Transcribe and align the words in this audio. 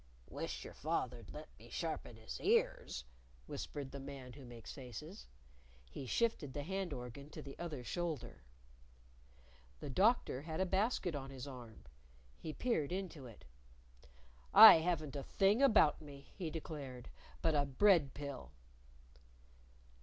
"Wish 0.31 0.63
your 0.65 0.73
father'd 0.73 1.31
let 1.31 1.47
me 1.59 1.69
sharpen 1.69 2.15
his 2.15 2.41
ears," 2.41 3.05
whispered 3.45 3.91
the 3.91 3.99
Man 3.99 4.33
Who 4.33 4.45
Makes 4.45 4.73
Faces. 4.73 5.27
He 5.91 6.07
shifted 6.07 6.53
the 6.55 6.63
hand 6.63 6.91
organ 6.91 7.29
to 7.29 7.41
the 7.43 7.55
other 7.59 7.83
shoulder. 7.83 8.41
The 9.79 9.91
Doctor 9.91 10.41
had 10.41 10.59
a 10.59 10.65
basket 10.65 11.13
on 11.13 11.29
his 11.29 11.47
arm. 11.47 11.83
He 12.39 12.51
peered 12.51 12.91
into 12.91 13.27
it. 13.27 13.45
"I 14.55 14.79
haven't 14.79 15.15
a 15.15 15.21
thing 15.21 15.61
about 15.61 16.01
me," 16.01 16.31
he 16.35 16.49
declared, 16.49 17.11
"but 17.43 17.53
a 17.53 17.63
bread 17.63 18.15
pill." 18.15 18.53